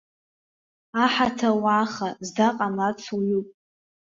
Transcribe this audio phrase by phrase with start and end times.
[1.03, 2.99] Аҳаҭа уааха, зда ҟамлац
[3.31, 3.47] ҩуп.